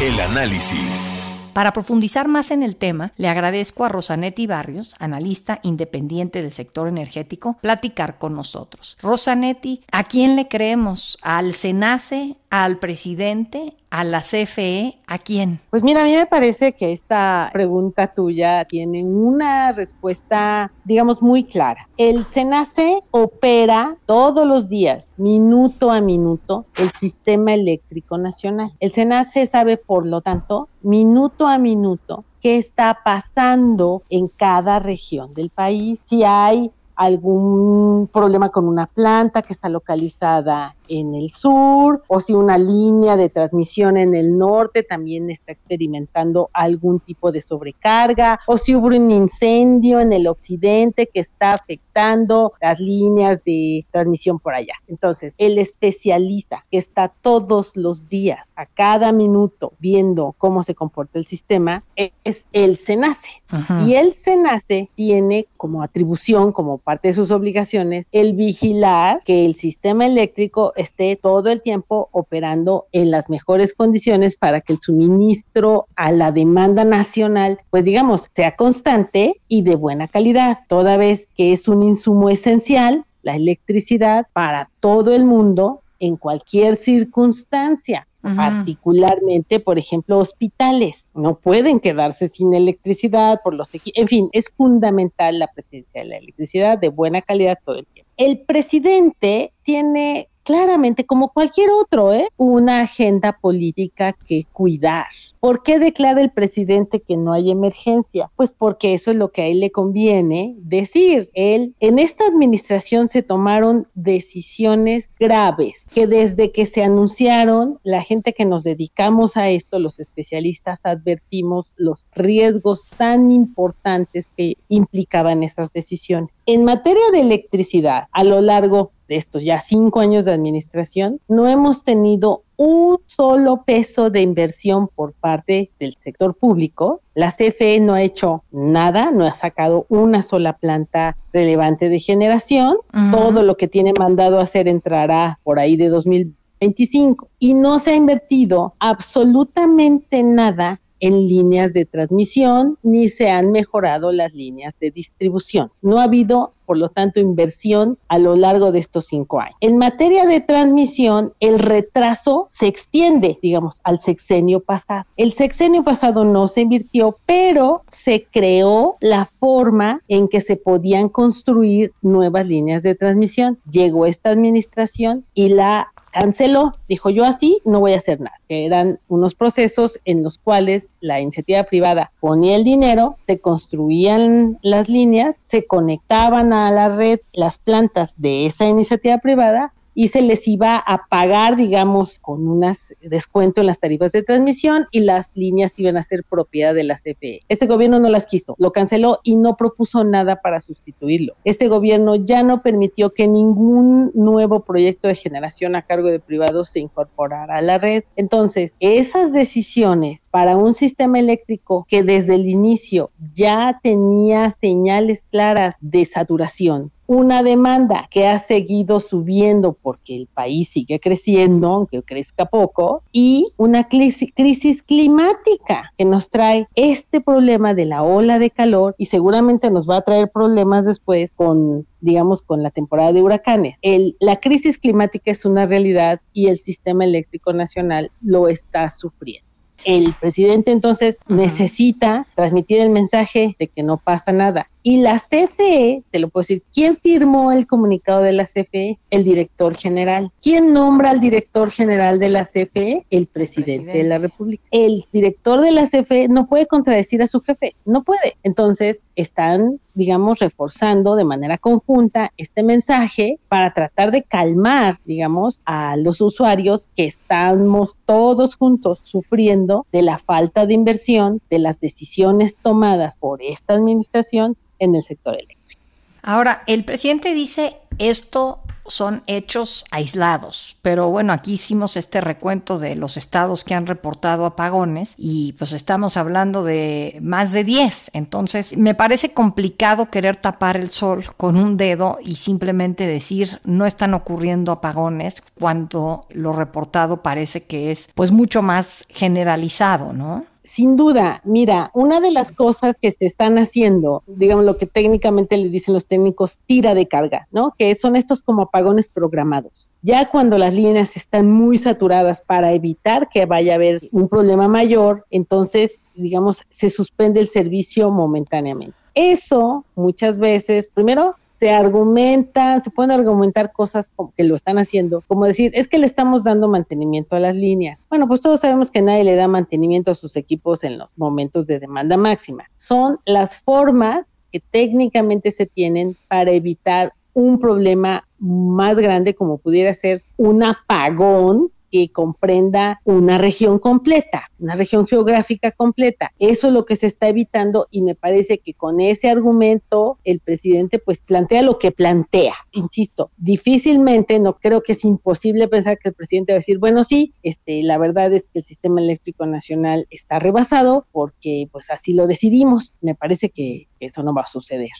El 0.00 0.18
análisis. 0.20 1.16
Para 1.52 1.72
profundizar 1.72 2.28
más 2.28 2.50
en 2.50 2.62
el 2.62 2.76
tema, 2.76 3.12
le 3.16 3.28
agradezco 3.28 3.84
a 3.84 3.88
Rosanetti 3.88 4.46
Barrios, 4.46 4.94
analista 4.98 5.58
independiente 5.62 6.42
del 6.42 6.52
sector 6.52 6.88
energético, 6.88 7.58
platicar 7.60 8.18
con 8.18 8.34
nosotros. 8.34 8.96
Rosanetti, 9.02 9.82
¿a 9.90 10.04
quién 10.04 10.36
le 10.36 10.48
creemos? 10.48 11.18
¿Al 11.22 11.54
SENACE 11.54 12.36
al 12.50 12.78
presidente, 12.78 13.76
a 13.90 14.02
la 14.02 14.20
CFE, 14.20 14.98
¿a 15.06 15.18
quién? 15.18 15.60
Pues 15.70 15.84
mira, 15.84 16.02
a 16.02 16.04
mí 16.04 16.14
me 16.14 16.26
parece 16.26 16.72
que 16.72 16.92
esta 16.92 17.48
pregunta 17.52 18.08
tuya 18.08 18.64
tiene 18.64 19.04
una 19.04 19.72
respuesta, 19.72 20.72
digamos, 20.84 21.22
muy 21.22 21.44
clara. 21.44 21.88
El 21.96 22.24
SENACE 22.24 23.02
opera 23.12 23.96
todos 24.04 24.46
los 24.46 24.68
días, 24.68 25.08
minuto 25.16 25.92
a 25.92 26.00
minuto, 26.00 26.66
el 26.76 26.90
sistema 26.90 27.54
eléctrico 27.54 28.18
nacional. 28.18 28.72
El 28.80 28.90
SENACE 28.90 29.46
sabe, 29.46 29.76
por 29.76 30.04
lo 30.04 30.20
tanto, 30.20 30.68
minuto 30.82 31.46
a 31.46 31.56
minuto 31.58 32.24
qué 32.40 32.58
está 32.58 32.98
pasando 33.04 34.02
en 34.10 34.28
cada 34.28 34.80
región 34.80 35.34
del 35.34 35.50
país, 35.50 36.00
si 36.04 36.24
hay 36.24 36.72
algún 36.96 38.08
problema 38.12 38.50
con 38.50 38.68
una 38.68 38.86
planta 38.86 39.40
que 39.40 39.54
está 39.54 39.70
localizada 39.70 40.74
en 40.90 41.14
el 41.14 41.30
sur 41.30 42.02
o 42.08 42.20
si 42.20 42.34
una 42.34 42.58
línea 42.58 43.16
de 43.16 43.30
transmisión 43.30 43.96
en 43.96 44.14
el 44.14 44.36
norte 44.36 44.82
también 44.82 45.30
está 45.30 45.52
experimentando 45.52 46.50
algún 46.52 47.00
tipo 47.00 47.32
de 47.32 47.40
sobrecarga 47.40 48.40
o 48.46 48.58
si 48.58 48.74
hubo 48.74 48.88
un 48.88 49.10
incendio 49.10 50.00
en 50.00 50.12
el 50.12 50.26
occidente 50.26 51.06
que 51.06 51.20
está 51.20 51.52
afectando 51.52 52.52
las 52.60 52.80
líneas 52.80 53.42
de 53.44 53.86
transmisión 53.92 54.38
por 54.38 54.54
allá. 54.54 54.74
Entonces, 54.88 55.34
el 55.38 55.58
especialista 55.58 56.66
que 56.70 56.78
está 56.78 57.08
todos 57.08 57.76
los 57.76 58.08
días, 58.08 58.40
a 58.56 58.66
cada 58.66 59.12
minuto, 59.12 59.72
viendo 59.78 60.34
cómo 60.36 60.62
se 60.62 60.74
comporta 60.74 61.18
el 61.18 61.26
sistema, 61.26 61.84
es 61.96 62.46
el 62.52 62.76
SENACE. 62.76 63.42
Y 63.86 63.94
el 63.94 64.12
SENACE 64.12 64.90
tiene 64.94 65.46
como 65.56 65.82
atribución, 65.82 66.52
como 66.52 66.78
parte 66.78 67.08
de 67.08 67.14
sus 67.14 67.30
obligaciones, 67.30 68.06
el 68.12 68.34
vigilar 68.34 69.22
que 69.24 69.46
el 69.46 69.54
sistema 69.54 70.06
eléctrico 70.06 70.72
esté 70.80 71.16
todo 71.16 71.50
el 71.50 71.62
tiempo 71.62 72.08
operando 72.12 72.86
en 72.92 73.10
las 73.10 73.28
mejores 73.28 73.74
condiciones 73.74 74.36
para 74.36 74.60
que 74.60 74.72
el 74.72 74.80
suministro 74.80 75.86
a 75.96 76.12
la 76.12 76.32
demanda 76.32 76.84
nacional, 76.84 77.58
pues 77.70 77.84
digamos, 77.84 78.28
sea 78.34 78.56
constante 78.56 79.36
y 79.48 79.62
de 79.62 79.76
buena 79.76 80.08
calidad, 80.08 80.60
toda 80.68 80.96
vez 80.96 81.28
que 81.36 81.52
es 81.52 81.68
un 81.68 81.82
insumo 81.82 82.30
esencial, 82.30 83.04
la 83.22 83.36
electricidad, 83.36 84.26
para 84.32 84.70
todo 84.80 85.14
el 85.14 85.24
mundo 85.24 85.82
en 85.98 86.16
cualquier 86.16 86.76
circunstancia. 86.76 88.06
particularmente, 88.36 89.60
por 89.60 89.78
ejemplo, 89.78 90.18
hospitales. 90.18 91.06
No 91.14 91.36
pueden 91.36 91.80
quedarse 91.80 92.28
sin 92.28 92.52
electricidad 92.52 93.40
por 93.42 93.54
los 93.54 93.70
en 93.72 94.08
fin, 94.08 94.28
es 94.32 94.50
fundamental 94.50 95.38
la 95.38 95.46
presencia 95.46 96.02
de 96.02 96.06
la 96.06 96.18
electricidad 96.18 96.78
de 96.78 96.90
buena 96.90 97.22
calidad 97.22 97.58
todo 97.64 97.76
el 97.76 97.86
tiempo. 97.86 98.10
El 98.18 98.40
presidente 98.40 99.54
tiene 99.62 100.28
claramente, 100.50 101.06
como 101.06 101.28
cualquier 101.28 101.70
otro, 101.70 102.12
¿eh? 102.12 102.28
una 102.36 102.80
agenda 102.80 103.38
política 103.40 104.12
que 104.26 104.46
cuidar. 104.52 105.06
¿Por 105.38 105.62
qué 105.62 105.78
declara 105.78 106.20
el 106.20 106.32
presidente 106.32 107.00
que 107.00 107.16
no 107.16 107.32
hay 107.32 107.52
emergencia? 107.52 108.32
Pues 108.34 108.52
porque 108.52 108.92
eso 108.92 109.12
es 109.12 109.16
lo 109.16 109.30
que 109.30 109.42
a 109.42 109.46
él 109.46 109.60
le 109.60 109.70
conviene 109.70 110.56
decir. 110.58 111.30
Él, 111.34 111.76
en 111.78 112.00
esta 112.00 112.26
administración 112.26 113.06
se 113.06 113.22
tomaron 113.22 113.86
decisiones 113.94 115.08
graves 115.20 115.86
que 115.94 116.08
desde 116.08 116.50
que 116.50 116.66
se 116.66 116.82
anunciaron, 116.82 117.78
la 117.84 118.02
gente 118.02 118.32
que 118.32 118.44
nos 118.44 118.64
dedicamos 118.64 119.36
a 119.36 119.50
esto, 119.50 119.78
los 119.78 120.00
especialistas, 120.00 120.80
advertimos 120.82 121.74
los 121.76 122.08
riesgos 122.12 122.86
tan 122.96 123.30
importantes 123.30 124.32
que 124.36 124.56
implicaban 124.68 125.44
esas 125.44 125.72
decisiones. 125.72 126.30
En 126.44 126.64
materia 126.64 127.04
de 127.12 127.20
electricidad, 127.20 128.08
a 128.10 128.24
lo 128.24 128.40
largo 128.40 128.90
de 129.10 129.16
estos 129.16 129.42
ya 129.42 129.60
cinco 129.60 129.98
años 129.98 130.24
de 130.24 130.32
administración, 130.32 131.20
no 131.26 131.48
hemos 131.48 131.82
tenido 131.82 132.44
un 132.56 132.98
solo 133.06 133.64
peso 133.66 134.08
de 134.08 134.20
inversión 134.20 134.86
por 134.86 135.14
parte 135.14 135.72
del 135.80 135.96
sector 136.00 136.36
público. 136.36 137.00
La 137.16 137.32
CFE 137.32 137.80
no 137.80 137.94
ha 137.94 138.02
hecho 138.02 138.44
nada, 138.52 139.10
no 139.10 139.26
ha 139.26 139.34
sacado 139.34 139.84
una 139.88 140.22
sola 140.22 140.58
planta 140.58 141.16
relevante 141.32 141.88
de 141.88 141.98
generación. 141.98 142.76
Todo 143.10 143.42
lo 143.42 143.56
que 143.56 143.66
tiene 143.66 143.92
mandado 143.98 144.38
hacer 144.38 144.68
entrará 144.68 145.40
por 145.42 145.58
ahí 145.58 145.76
de 145.76 145.88
2025 145.88 147.28
y 147.40 147.54
no 147.54 147.80
se 147.80 147.90
ha 147.90 147.96
invertido 147.96 148.74
absolutamente 148.78 150.22
nada 150.22 150.80
en 151.00 151.26
líneas 151.26 151.72
de 151.72 151.86
transmisión 151.86 152.78
ni 152.82 153.08
se 153.08 153.30
han 153.30 153.50
mejorado 153.50 154.12
las 154.12 154.34
líneas 154.34 154.74
de 154.80 154.90
distribución. 154.90 155.72
No 155.82 155.98
ha 155.98 156.04
habido 156.04 156.52
por 156.70 156.78
lo 156.78 156.88
tanto, 156.88 157.18
inversión 157.18 157.98
a 158.06 158.20
lo 158.20 158.36
largo 158.36 158.70
de 158.70 158.78
estos 158.78 159.06
cinco 159.08 159.40
años. 159.40 159.56
En 159.60 159.76
materia 159.76 160.24
de 160.24 160.40
transmisión, 160.40 161.32
el 161.40 161.58
retraso 161.58 162.48
se 162.52 162.68
extiende, 162.68 163.40
digamos, 163.42 163.80
al 163.82 164.00
sexenio 164.00 164.60
pasado. 164.60 165.04
El 165.16 165.32
sexenio 165.32 165.82
pasado 165.82 166.24
no 166.24 166.46
se 166.46 166.60
invirtió, 166.60 167.18
pero 167.26 167.82
se 167.90 168.28
creó 168.30 168.98
la 169.00 169.28
forma 169.40 170.00
en 170.06 170.28
que 170.28 170.40
se 170.40 170.54
podían 170.54 171.08
construir 171.08 171.92
nuevas 172.02 172.46
líneas 172.46 172.84
de 172.84 172.94
transmisión. 172.94 173.58
Llegó 173.68 174.06
esta 174.06 174.30
administración 174.30 175.24
y 175.34 175.48
la 175.48 175.88
canceló, 176.10 176.76
dijo 176.88 177.10
yo 177.10 177.24
así 177.24 177.60
no 177.64 177.80
voy 177.80 177.94
a 177.94 177.98
hacer 177.98 178.20
nada, 178.20 178.36
que 178.48 178.66
eran 178.66 178.98
unos 179.08 179.34
procesos 179.34 180.00
en 180.04 180.22
los 180.22 180.38
cuales 180.38 180.88
la 181.00 181.20
iniciativa 181.20 181.64
privada 181.64 182.12
ponía 182.20 182.56
el 182.56 182.64
dinero, 182.64 183.16
se 183.26 183.40
construían 183.40 184.58
las 184.62 184.88
líneas, 184.88 185.40
se 185.46 185.66
conectaban 185.66 186.52
a 186.52 186.70
la 186.70 186.88
red 186.88 187.20
las 187.32 187.58
plantas 187.58 188.14
de 188.16 188.46
esa 188.46 188.66
iniciativa 188.66 189.18
privada 189.18 189.72
y 190.00 190.08
se 190.08 190.22
les 190.22 190.48
iba 190.48 190.78
a 190.78 191.04
pagar, 191.10 191.56
digamos, 191.56 192.18
con 192.20 192.48
un 192.48 192.64
descuento 193.02 193.60
en 193.60 193.66
las 193.66 193.80
tarifas 193.80 194.12
de 194.12 194.22
transmisión 194.22 194.86
y 194.90 195.00
las 195.00 195.30
líneas 195.34 195.74
iban 195.76 195.98
a 195.98 196.02
ser 196.02 196.24
propiedad 196.24 196.74
de 196.74 196.84
la 196.84 196.96
CFE. 196.96 197.40
Este 197.50 197.66
gobierno 197.66 198.00
no 198.00 198.08
las 198.08 198.26
quiso, 198.26 198.54
lo 198.56 198.72
canceló 198.72 199.20
y 199.24 199.36
no 199.36 199.58
propuso 199.58 200.02
nada 200.02 200.36
para 200.36 200.62
sustituirlo. 200.62 201.34
Este 201.44 201.68
gobierno 201.68 202.14
ya 202.14 202.42
no 202.42 202.62
permitió 202.62 203.10
que 203.10 203.28
ningún 203.28 204.10
nuevo 204.14 204.60
proyecto 204.60 205.06
de 205.06 205.16
generación 205.16 205.76
a 205.76 205.82
cargo 205.82 206.08
de 206.08 206.18
privados 206.18 206.70
se 206.70 206.80
incorporara 206.80 207.56
a 207.56 207.60
la 207.60 207.76
red. 207.76 208.04
Entonces, 208.16 208.76
esas 208.80 209.34
decisiones 209.34 210.22
para 210.30 210.56
un 210.56 210.72
sistema 210.72 211.20
eléctrico 211.20 211.86
que 211.90 212.04
desde 212.04 212.36
el 212.36 212.48
inicio 212.48 213.10
ya 213.34 213.80
tenía 213.82 214.56
señales 214.62 215.26
claras 215.30 215.76
de 215.82 216.06
saturación, 216.06 216.90
una 217.10 217.42
demanda 217.42 218.06
que 218.08 218.28
ha 218.28 218.38
seguido 218.38 219.00
subiendo 219.00 219.72
porque 219.72 220.14
el 220.14 220.28
país 220.28 220.68
sigue 220.68 221.00
creciendo, 221.00 221.66
aunque 221.66 222.04
crezca 222.04 222.46
poco, 222.46 223.02
y 223.10 223.48
una 223.56 223.88
crisis, 223.88 224.84
climática 224.84 225.92
que 225.98 226.04
nos 226.04 226.30
trae 226.30 226.68
este 226.76 227.20
problema 227.20 227.74
de 227.74 227.86
la 227.86 228.04
ola 228.04 228.38
de 228.38 228.50
calor 228.50 228.94
y 228.96 229.06
seguramente 229.06 229.72
nos 229.72 229.90
va 229.90 229.96
a 229.96 230.02
traer 230.02 230.30
problemas 230.30 230.86
después 230.86 231.32
con 231.34 231.84
digamos, 232.00 232.42
con 232.42 232.62
la 232.62 232.70
temporada 232.70 233.12
de 233.12 233.20
huracanes. 233.20 233.76
El, 233.82 234.16
la 234.20 234.36
crisis 234.36 234.78
climática 234.78 235.32
es 235.32 235.44
una 235.44 235.66
realidad 235.66 236.20
y 236.32 236.46
el 236.46 236.58
sistema 236.58 237.04
eléctrico 237.04 237.52
nacional 237.52 238.12
lo 238.22 238.46
está 238.48 238.88
sufriendo. 238.88 239.50
El 239.84 240.14
presidente 240.14 240.72
entonces 240.72 241.18
necesita 241.28 242.26
transmitir 242.34 242.80
el 242.80 242.90
mensaje 242.90 243.56
de 243.58 243.68
que 243.68 243.82
no 243.82 243.96
pasa 243.96 244.32
nada. 244.32 244.68
Y 244.82 245.02
la 245.02 245.18
CFE, 245.18 246.02
te 246.10 246.18
lo 246.18 246.30
puedo 246.30 246.42
decir, 246.42 246.62
¿quién 246.72 246.96
firmó 246.96 247.52
el 247.52 247.66
comunicado 247.66 248.22
de 248.22 248.32
la 248.32 248.46
CFE? 248.46 248.98
El 249.10 249.24
director 249.24 249.76
general. 249.76 250.32
¿Quién 250.42 250.72
nombra 250.72 251.10
al 251.10 251.20
director 251.20 251.70
general 251.70 252.18
de 252.18 252.30
la 252.30 252.46
CFE? 252.46 253.04
El 253.10 253.26
presidente, 253.26 253.92
de 253.92 254.04
la 254.04 254.18
República. 254.18 254.64
El 254.70 255.04
director 255.12 255.60
de 255.60 255.72
la 255.72 255.88
CFE 255.88 256.28
no 256.28 256.46
puede 256.46 256.66
contradecir 256.66 257.22
a 257.22 257.26
su 257.26 257.40
jefe, 257.40 257.74
no 257.84 258.04
puede. 258.04 258.36
Entonces, 258.42 259.02
están, 259.16 259.80
digamos, 259.92 260.38
reforzando 260.38 261.14
de 261.14 261.24
manera 261.24 261.58
conjunta 261.58 262.32
este 262.38 262.62
mensaje 262.62 263.38
para 263.48 263.74
tratar 263.74 264.10
de 264.12 264.22
calmar, 264.22 264.98
digamos, 265.04 265.60
a 265.66 265.96
los 265.96 266.22
usuarios 266.22 266.88
que 266.96 267.04
estamos 267.04 267.96
todos 268.06 268.56
juntos 268.56 269.00
sufriendo 269.04 269.86
de 269.92 270.00
la 270.02 270.18
falta 270.18 270.64
de 270.64 270.72
inversión, 270.72 271.42
de 271.50 271.58
las 271.58 271.80
decisiones 271.80 272.56
tomadas 272.56 273.18
por 273.18 273.42
esta 273.42 273.74
administración 273.74 274.56
en 274.80 274.96
el 274.96 275.02
sector 275.04 275.34
eléctrico. 275.34 275.80
Ahora, 276.22 276.64
el 276.66 276.84
presidente 276.84 277.32
dice 277.32 277.76
esto 277.98 278.60
son 278.90 279.22
hechos 279.26 279.84
aislados, 279.90 280.76
pero 280.82 281.10
bueno, 281.10 281.32
aquí 281.32 281.54
hicimos 281.54 281.96
este 281.96 282.20
recuento 282.20 282.78
de 282.78 282.96
los 282.96 283.16
estados 283.16 283.62
que 283.62 283.74
han 283.74 283.86
reportado 283.86 284.44
apagones 284.44 285.14
y 285.16 285.52
pues 285.52 285.72
estamos 285.72 286.16
hablando 286.16 286.64
de 286.64 287.18
más 287.22 287.52
de 287.52 287.62
10, 287.64 288.10
entonces 288.14 288.76
me 288.76 288.94
parece 288.94 289.32
complicado 289.32 290.10
querer 290.10 290.36
tapar 290.36 290.76
el 290.76 290.90
sol 290.90 291.24
con 291.36 291.56
un 291.56 291.76
dedo 291.76 292.18
y 292.22 292.36
simplemente 292.36 293.06
decir 293.06 293.60
no 293.64 293.86
están 293.86 294.14
ocurriendo 294.14 294.72
apagones 294.72 295.42
cuando 295.54 296.26
lo 296.30 296.52
reportado 296.52 297.22
parece 297.22 297.62
que 297.64 297.92
es 297.92 298.08
pues 298.14 298.32
mucho 298.32 298.60
más 298.62 299.04
generalizado, 299.08 300.12
¿no? 300.12 300.46
Sin 300.62 300.96
duda, 300.96 301.40
mira, 301.44 301.90
una 301.94 302.20
de 302.20 302.30
las 302.30 302.52
cosas 302.52 302.96
que 303.00 303.12
se 303.12 303.26
están 303.26 303.58
haciendo, 303.58 304.22
digamos 304.26 304.64
lo 304.64 304.76
que 304.76 304.86
técnicamente 304.86 305.56
le 305.56 305.68
dicen 305.68 305.94
los 305.94 306.06
técnicos, 306.06 306.58
tira 306.66 306.94
de 306.94 307.08
carga, 307.08 307.48
¿no? 307.50 307.74
Que 307.78 307.94
son 307.94 308.16
estos 308.16 308.42
como 308.42 308.62
apagones 308.62 309.08
programados. 309.08 309.72
Ya 310.02 310.30
cuando 310.30 310.56
las 310.58 310.74
líneas 310.74 311.16
están 311.16 311.50
muy 311.50 311.76
saturadas 311.76 312.42
para 312.42 312.72
evitar 312.72 313.28
que 313.28 313.44
vaya 313.46 313.72
a 313.72 313.76
haber 313.76 314.08
un 314.12 314.28
problema 314.28 314.68
mayor, 314.68 315.26
entonces, 315.30 316.00
digamos, 316.14 316.64
se 316.70 316.88
suspende 316.88 317.40
el 317.40 317.48
servicio 317.48 318.10
momentáneamente. 318.10 318.96
Eso 319.14 319.84
muchas 319.96 320.38
veces, 320.38 320.88
primero, 320.92 321.34
se 321.60 321.70
argumenta, 321.70 322.80
se 322.80 322.90
pueden 322.90 323.10
argumentar 323.10 323.70
cosas 323.70 324.10
como 324.16 324.32
que 324.34 324.44
lo 324.44 324.56
están 324.56 324.78
haciendo, 324.78 325.22
como 325.26 325.44
decir, 325.44 325.72
es 325.74 325.88
que 325.88 325.98
le 325.98 326.06
estamos 326.06 326.42
dando 326.42 326.68
mantenimiento 326.68 327.36
a 327.36 327.40
las 327.40 327.54
líneas. 327.54 327.98
Bueno, 328.08 328.26
pues 328.26 328.40
todos 328.40 328.60
sabemos 328.60 328.90
que 328.90 329.02
nadie 329.02 329.24
le 329.24 329.36
da 329.36 329.46
mantenimiento 329.46 330.10
a 330.10 330.14
sus 330.14 330.36
equipos 330.36 330.84
en 330.84 330.96
los 330.96 331.10
momentos 331.18 331.66
de 331.66 331.78
demanda 331.78 332.16
máxima. 332.16 332.64
Son 332.76 333.18
las 333.26 333.58
formas 333.58 334.26
que 334.50 334.60
técnicamente 334.60 335.52
se 335.52 335.66
tienen 335.66 336.16
para 336.28 336.50
evitar 336.50 337.12
un 337.34 337.60
problema 337.60 338.26
más 338.38 338.96
grande 338.96 339.34
como 339.34 339.58
pudiera 339.58 339.92
ser 339.92 340.22
un 340.38 340.62
apagón 340.62 341.70
que 341.90 342.10
comprenda 342.10 343.00
una 343.04 343.38
región 343.38 343.78
completa, 343.78 344.50
una 344.58 344.76
región 344.76 345.06
geográfica 345.06 345.70
completa. 345.72 346.32
Eso 346.38 346.68
es 346.68 346.74
lo 346.74 346.84
que 346.84 346.96
se 346.96 347.06
está 347.06 347.28
evitando 347.28 347.88
y 347.90 348.02
me 348.02 348.14
parece 348.14 348.58
que 348.58 348.74
con 348.74 349.00
ese 349.00 349.28
argumento 349.28 350.18
el 350.24 350.40
presidente 350.40 350.98
pues 350.98 351.20
plantea 351.20 351.62
lo 351.62 351.78
que 351.78 351.92
plantea. 351.92 352.54
Insisto, 352.72 353.30
difícilmente, 353.36 354.38
no 354.38 354.58
creo 354.58 354.82
que 354.82 354.92
es 354.92 355.04
imposible 355.04 355.68
pensar 355.68 355.98
que 355.98 356.10
el 356.10 356.14
presidente 356.14 356.52
va 356.52 356.56
a 356.56 356.60
decir, 356.60 356.78
bueno, 356.78 357.04
sí, 357.04 357.34
este, 357.42 357.82
la 357.82 357.98
verdad 357.98 358.32
es 358.32 358.48
que 358.48 358.60
el 358.60 358.64
sistema 358.64 359.00
eléctrico 359.00 359.46
nacional 359.46 360.06
está 360.10 360.38
rebasado 360.38 361.06
porque 361.12 361.68
pues 361.72 361.90
así 361.90 362.12
lo 362.12 362.26
decidimos. 362.26 362.92
Me 363.00 363.14
parece 363.14 363.50
que 363.50 363.88
eso 363.98 364.22
no 364.22 364.34
va 364.34 364.42
a 364.42 364.46
suceder. 364.46 364.90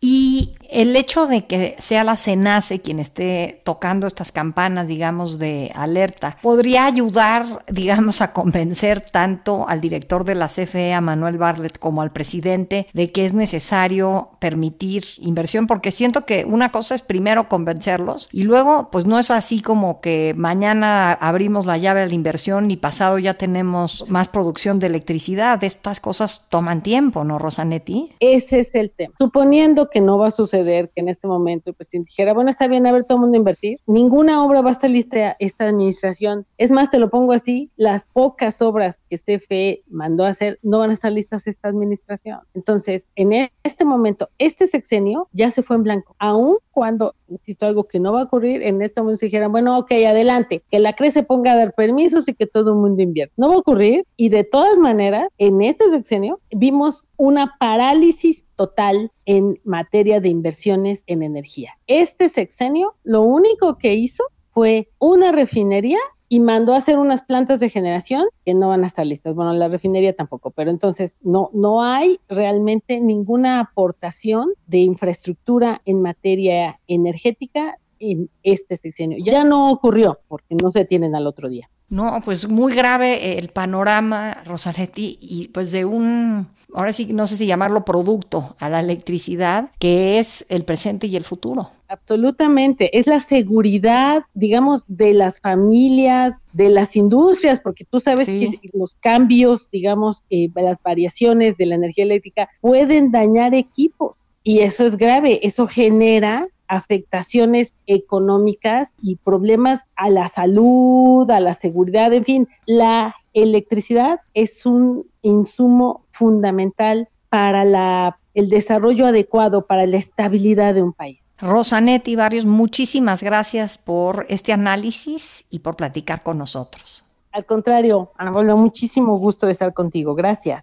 Y 0.00 0.54
el 0.68 0.94
hecho 0.96 1.26
de 1.26 1.46
que 1.46 1.74
sea 1.78 2.04
la 2.04 2.16
CENACE 2.16 2.80
quien 2.80 2.98
esté 2.98 3.62
tocando 3.64 4.06
estas 4.06 4.32
campanas, 4.32 4.86
digamos, 4.86 5.38
de 5.38 5.72
alerta, 5.74 6.36
podría 6.42 6.84
ayudar, 6.84 7.64
digamos, 7.68 8.20
a 8.20 8.32
convencer 8.32 9.00
tanto 9.00 9.68
al 9.68 9.80
director 9.80 10.24
de 10.24 10.34
la 10.34 10.48
CFE, 10.48 10.92
a 10.92 11.00
Manuel 11.00 11.38
Bartlett, 11.38 11.78
como 11.78 12.02
al 12.02 12.12
presidente 12.12 12.86
de 12.92 13.10
que 13.10 13.24
es 13.24 13.32
necesario 13.32 14.30
permitir 14.38 15.04
inversión, 15.18 15.66
porque 15.66 15.90
siento 15.90 16.26
que 16.26 16.44
una 16.44 16.70
cosa 16.70 16.94
es 16.94 17.02
primero 17.02 17.48
convencerlos 17.48 18.28
y 18.30 18.42
luego, 18.42 18.90
pues 18.90 19.06
no 19.06 19.18
es 19.18 19.30
así 19.30 19.62
como 19.62 20.00
que 20.00 20.34
mañana 20.36 21.12
abrimos 21.12 21.66
la 21.66 21.78
llave 21.78 22.00
de 22.00 22.08
la 22.08 22.14
inversión 22.14 22.70
y 22.70 22.76
pasado 22.76 23.18
ya 23.18 23.34
tenemos 23.34 24.04
más 24.08 24.28
producción 24.28 24.78
de 24.78 24.88
electricidad. 24.88 25.62
Estas 25.64 26.00
cosas 26.00 26.46
toman 26.50 26.82
tiempo, 26.82 27.24
¿no, 27.24 27.38
Rosanetti? 27.38 28.12
Ese 28.20 28.60
es 28.60 28.74
el 28.74 28.90
tema. 28.90 29.14
Suponiendo 29.18 29.87
que 29.90 30.00
no 30.00 30.18
va 30.18 30.28
a 30.28 30.32
suceder 30.32 30.90
que 30.90 31.00
en 31.00 31.08
este 31.08 31.26
momento 31.26 31.70
el 31.70 31.76
presidente 31.76 32.10
dijera, 32.10 32.34
bueno, 32.34 32.50
está 32.50 32.66
bien, 32.68 32.86
a 32.86 32.92
ver, 32.92 33.04
todo 33.04 33.18
el 33.18 33.22
mundo 33.22 33.36
invertir. 33.36 33.78
Ninguna 33.86 34.44
obra 34.44 34.60
va 34.60 34.70
a 34.70 34.72
estar 34.72 34.90
lista 34.90 35.36
esta 35.38 35.68
administración. 35.68 36.46
Es 36.56 36.70
más, 36.70 36.90
te 36.90 36.98
lo 36.98 37.10
pongo 37.10 37.32
así, 37.32 37.70
las 37.76 38.06
pocas 38.12 38.60
obras 38.62 39.00
que 39.08 39.18
CFE 39.18 39.82
mandó 39.88 40.24
hacer 40.24 40.58
no 40.62 40.78
van 40.78 40.90
a 40.90 40.94
estar 40.94 41.12
listas 41.12 41.46
esta 41.46 41.68
administración. 41.68 42.40
Entonces, 42.54 43.08
en 43.16 43.50
este 43.62 43.84
momento, 43.84 44.28
este 44.38 44.66
sexenio 44.66 45.28
ya 45.32 45.50
se 45.50 45.62
fue 45.62 45.76
en 45.76 45.82
blanco. 45.84 46.14
Aún 46.18 46.58
cuando, 46.70 47.14
insisto, 47.28 47.66
algo 47.66 47.84
que 47.84 47.98
no 47.98 48.12
va 48.12 48.20
a 48.20 48.24
ocurrir, 48.24 48.62
en 48.62 48.82
este 48.82 49.00
momento 49.00 49.18
se 49.18 49.26
dijeran, 49.26 49.50
bueno, 49.50 49.78
ok, 49.78 49.90
adelante, 50.06 50.62
que 50.70 50.78
la 50.78 50.92
CRE 50.92 51.10
se 51.10 51.24
ponga 51.24 51.52
a 51.52 51.56
dar 51.56 51.74
permisos 51.74 52.28
y 52.28 52.34
que 52.34 52.46
todo 52.46 52.70
el 52.70 52.76
mundo 52.76 53.02
invierta. 53.02 53.34
No 53.36 53.48
va 53.48 53.54
a 53.56 53.58
ocurrir 53.58 54.06
y 54.16 54.28
de 54.28 54.44
todas 54.44 54.78
maneras, 54.78 55.28
en 55.38 55.60
este 55.62 55.90
sexenio 55.90 56.40
vimos 56.50 57.06
una 57.16 57.56
parálisis 57.58 58.44
total 58.58 59.12
en 59.24 59.60
materia 59.64 60.20
de 60.20 60.28
inversiones 60.28 61.04
en 61.06 61.22
energía. 61.22 61.78
Este 61.86 62.28
sexenio 62.28 62.96
lo 63.04 63.22
único 63.22 63.78
que 63.78 63.94
hizo 63.94 64.24
fue 64.52 64.88
una 64.98 65.30
refinería 65.30 66.00
y 66.28 66.40
mandó 66.40 66.74
a 66.74 66.78
hacer 66.78 66.98
unas 66.98 67.22
plantas 67.22 67.60
de 67.60 67.70
generación 67.70 68.26
que 68.44 68.52
no 68.52 68.68
van 68.68 68.82
a 68.84 68.88
estar 68.88 69.06
listas. 69.06 69.34
Bueno, 69.34 69.52
la 69.54 69.68
refinería 69.68 70.12
tampoco, 70.12 70.50
pero 70.50 70.70
entonces 70.70 71.16
no, 71.22 71.50
no 71.54 71.82
hay 71.82 72.18
realmente 72.28 73.00
ninguna 73.00 73.60
aportación 73.60 74.50
de 74.66 74.78
infraestructura 74.78 75.80
en 75.86 76.02
materia 76.02 76.80
energética 76.88 77.78
en 78.00 78.28
este 78.42 78.76
sexenio. 78.76 79.18
Ya 79.24 79.44
no 79.44 79.70
ocurrió 79.70 80.18
porque 80.26 80.56
no 80.60 80.70
se 80.72 80.84
tienen 80.84 81.14
al 81.14 81.26
otro 81.26 81.48
día. 81.48 81.70
No, 81.88 82.20
pues 82.22 82.48
muy 82.48 82.74
grave 82.74 83.38
el 83.38 83.48
panorama, 83.48 84.42
Rosaletti, 84.44 85.16
y 85.20 85.48
pues 85.48 85.72
de 85.72 85.86
un 85.86 86.48
ahora 86.74 86.92
sí 86.92 87.06
no 87.06 87.26
sé 87.26 87.36
si 87.36 87.46
llamarlo 87.46 87.84
producto 87.84 88.56
a 88.58 88.68
la 88.68 88.80
electricidad, 88.80 89.70
que 89.78 90.18
es 90.18 90.44
el 90.48 90.64
presente 90.64 91.06
y 91.06 91.16
el 91.16 91.24
futuro. 91.24 91.70
Absolutamente, 91.88 92.98
es 92.98 93.06
la 93.06 93.20
seguridad, 93.20 94.24
digamos, 94.34 94.84
de 94.88 95.14
las 95.14 95.40
familias, 95.40 96.36
de 96.52 96.68
las 96.68 96.94
industrias, 96.96 97.60
porque 97.60 97.84
tú 97.84 98.00
sabes 98.00 98.26
que 98.26 98.60
los 98.74 98.94
cambios, 98.96 99.70
digamos, 99.72 100.24
eh, 100.28 100.50
las 100.54 100.82
variaciones 100.82 101.56
de 101.56 101.66
la 101.66 101.76
energía 101.76 102.04
eléctrica 102.04 102.50
pueden 102.60 103.10
dañar 103.10 103.54
equipos 103.54 104.16
y 104.42 104.60
eso 104.60 104.86
es 104.86 104.96
grave, 104.96 105.40
eso 105.42 105.66
genera 105.66 106.48
afectaciones 106.68 107.72
económicas 107.86 108.90
y 109.02 109.16
problemas 109.16 109.80
a 109.96 110.10
la 110.10 110.28
salud, 110.28 111.30
a 111.30 111.40
la 111.40 111.54
seguridad, 111.54 112.12
en 112.12 112.24
fin, 112.24 112.48
la 112.66 113.16
electricidad 113.42 114.20
es 114.34 114.66
un 114.66 115.06
insumo 115.22 116.04
fundamental 116.12 117.08
para 117.28 117.64
la, 117.64 118.18
el 118.34 118.48
desarrollo 118.48 119.06
adecuado, 119.06 119.66
para 119.66 119.86
la 119.86 119.96
estabilidad 119.96 120.74
de 120.74 120.82
un 120.82 120.92
país. 120.92 121.28
Rosanetti 121.38 122.16
Barrios, 122.16 122.46
muchísimas 122.46 123.22
gracias 123.22 123.78
por 123.78 124.26
este 124.28 124.52
análisis 124.52 125.44
y 125.50 125.60
por 125.60 125.76
platicar 125.76 126.22
con 126.22 126.38
nosotros. 126.38 127.04
Al 127.32 127.44
contrario, 127.44 128.10
Ana 128.16 128.32
muchísimo 128.56 129.18
gusto 129.18 129.46
de 129.46 129.52
estar 129.52 129.72
contigo. 129.72 130.14
Gracias. 130.14 130.62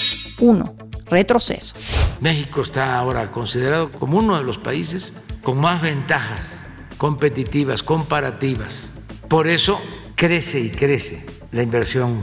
1. 0.41 0.75
Retroceso. 1.05 1.75
México 2.19 2.61
está 2.61 2.97
ahora 2.97 3.31
considerado 3.31 3.89
como 3.91 4.17
uno 4.17 4.37
de 4.37 4.43
los 4.43 4.57
países 4.57 5.13
con 5.41 5.59
más 5.59 5.81
ventajas 5.81 6.57
competitivas, 6.97 7.81
comparativas. 7.81 8.91
Por 9.27 9.47
eso 9.47 9.79
crece 10.15 10.59
y 10.59 10.69
crece 10.69 11.25
la 11.51 11.63
inversión 11.63 12.19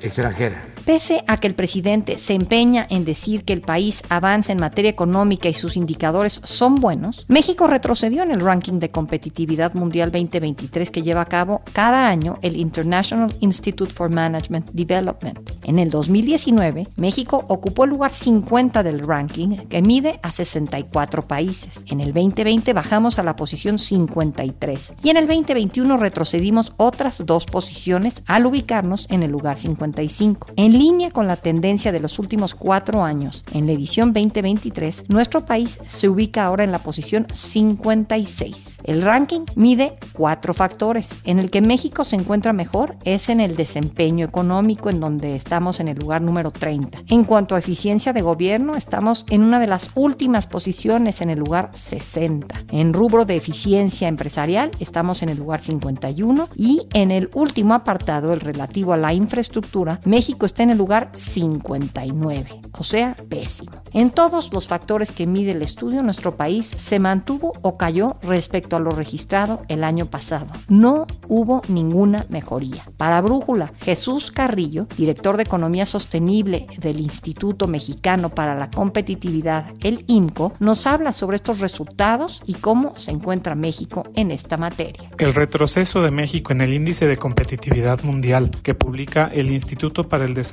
extranjera. 0.00 0.71
Pese 0.84 1.22
a 1.28 1.38
que 1.38 1.46
el 1.46 1.54
presidente 1.54 2.18
se 2.18 2.34
empeña 2.34 2.86
en 2.90 3.04
decir 3.04 3.44
que 3.44 3.52
el 3.52 3.60
país 3.60 4.02
avanza 4.08 4.50
en 4.50 4.58
materia 4.58 4.90
económica 4.90 5.48
y 5.48 5.54
sus 5.54 5.76
indicadores 5.76 6.40
son 6.42 6.74
buenos, 6.74 7.24
México 7.28 7.68
retrocedió 7.68 8.24
en 8.24 8.32
el 8.32 8.40
ranking 8.40 8.80
de 8.80 8.90
competitividad 8.90 9.74
mundial 9.74 10.10
2023 10.10 10.90
que 10.90 11.02
lleva 11.02 11.20
a 11.20 11.26
cabo 11.26 11.60
cada 11.72 12.08
año 12.08 12.36
el 12.42 12.56
International 12.56 13.32
Institute 13.38 13.92
for 13.92 14.10
Management 14.10 14.70
Development. 14.72 15.38
En 15.62 15.78
el 15.78 15.88
2019, 15.88 16.88
México 16.96 17.44
ocupó 17.48 17.84
el 17.84 17.90
lugar 17.90 18.12
50 18.12 18.82
del 18.82 18.98
ranking 19.06 19.56
que 19.68 19.82
mide 19.82 20.18
a 20.22 20.32
64 20.32 21.22
países. 21.22 21.84
En 21.86 22.00
el 22.00 22.12
2020 22.12 22.72
bajamos 22.72 23.20
a 23.20 23.22
la 23.22 23.36
posición 23.36 23.78
53 23.78 24.94
y 25.04 25.10
en 25.10 25.16
el 25.16 25.28
2021 25.28 25.96
retrocedimos 25.96 26.72
otras 26.76 27.24
dos 27.24 27.46
posiciones 27.46 28.22
al 28.26 28.46
ubicarnos 28.46 29.06
en 29.10 29.22
el 29.22 29.30
lugar 29.30 29.58
55. 29.58 30.48
En 30.56 30.71
en 30.72 30.78
línea 30.78 31.10
con 31.10 31.26
la 31.26 31.36
tendencia 31.36 31.92
de 31.92 32.00
los 32.00 32.18
últimos 32.18 32.54
cuatro 32.54 33.04
años, 33.04 33.44
en 33.52 33.66
la 33.66 33.72
edición 33.72 34.14
2023, 34.14 35.04
nuestro 35.10 35.44
país 35.44 35.78
se 35.86 36.08
ubica 36.08 36.46
ahora 36.46 36.64
en 36.64 36.72
la 36.72 36.78
posición 36.78 37.26
56. 37.30 38.72
El 38.84 39.02
ranking 39.02 39.42
mide 39.54 39.94
cuatro 40.12 40.54
factores. 40.54 41.20
En 41.24 41.38
el 41.38 41.50
que 41.50 41.60
México 41.60 42.04
se 42.04 42.16
encuentra 42.16 42.52
mejor 42.52 42.96
es 43.04 43.28
en 43.28 43.40
el 43.40 43.54
desempeño 43.54 44.26
económico, 44.26 44.90
en 44.90 44.98
donde 44.98 45.36
estamos 45.36 45.78
en 45.78 45.88
el 45.88 45.98
lugar 45.98 46.22
número 46.22 46.50
30. 46.50 47.02
En 47.08 47.24
cuanto 47.24 47.54
a 47.54 47.58
eficiencia 47.58 48.12
de 48.12 48.22
gobierno, 48.22 48.74
estamos 48.74 49.24
en 49.30 49.44
una 49.44 49.60
de 49.60 49.68
las 49.68 49.90
últimas 49.94 50.46
posiciones, 50.46 51.20
en 51.20 51.30
el 51.30 51.38
lugar 51.38 51.70
60. 51.72 52.64
En 52.70 52.92
rubro 52.92 53.24
de 53.24 53.36
eficiencia 53.36 54.08
empresarial, 54.08 54.70
estamos 54.80 55.22
en 55.22 55.28
el 55.28 55.38
lugar 55.38 55.60
51. 55.60 56.48
Y 56.56 56.88
en 56.92 57.10
el 57.10 57.30
último 57.34 57.74
apartado, 57.74 58.32
el 58.32 58.40
relativo 58.40 58.92
a 58.92 58.96
la 58.96 59.14
infraestructura, 59.14 60.00
México 60.04 60.46
está 60.46 60.61
está 60.62 60.70
en 60.70 60.70
el 60.70 60.78
lugar 60.78 61.10
59, 61.12 62.60
o 62.78 62.84
sea, 62.84 63.16
pésimo. 63.28 63.72
En 63.92 64.10
todos 64.10 64.52
los 64.52 64.68
factores 64.68 65.10
que 65.10 65.26
mide 65.26 65.50
el 65.50 65.62
estudio, 65.62 66.02
nuestro 66.02 66.36
país 66.36 66.72
se 66.76 67.00
mantuvo 67.00 67.52
o 67.62 67.76
cayó 67.76 68.16
respecto 68.22 68.76
a 68.76 68.80
lo 68.80 68.90
registrado 68.92 69.62
el 69.68 69.82
año 69.82 70.06
pasado. 70.06 70.46
No 70.68 71.06
hubo 71.26 71.62
ninguna 71.68 72.26
mejoría. 72.28 72.84
Para 72.96 73.20
Brújula, 73.20 73.72
Jesús 73.80 74.30
Carrillo, 74.30 74.86
director 74.96 75.36
de 75.36 75.42
Economía 75.42 75.84
Sostenible 75.84 76.66
del 76.78 77.00
Instituto 77.00 77.66
Mexicano 77.66 78.28
para 78.28 78.54
la 78.54 78.70
Competitividad, 78.70 79.66
el 79.82 80.04
INCO, 80.06 80.54
nos 80.60 80.86
habla 80.86 81.12
sobre 81.12 81.36
estos 81.36 81.58
resultados 81.58 82.40
y 82.46 82.54
cómo 82.54 82.96
se 82.96 83.10
encuentra 83.10 83.56
México 83.56 84.04
en 84.14 84.30
esta 84.30 84.56
materia. 84.56 85.10
El 85.18 85.34
retroceso 85.34 86.02
de 86.02 86.12
México 86.12 86.52
en 86.52 86.60
el 86.60 86.72
índice 86.72 87.08
de 87.08 87.16
competitividad 87.16 88.02
mundial 88.04 88.50
que 88.62 88.74
publica 88.74 89.28
el 89.34 89.50
Instituto 89.50 90.04
para 90.04 90.24
el 90.24 90.34
Desarrollo 90.34 90.51